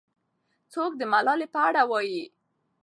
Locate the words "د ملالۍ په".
0.97-1.59